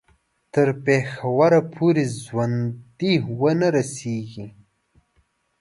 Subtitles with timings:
[0.53, 4.47] تر پېښوره پوري ژوندي ونه رسیږي.